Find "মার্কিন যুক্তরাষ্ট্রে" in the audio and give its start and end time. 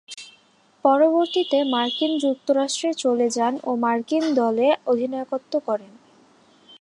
1.73-2.89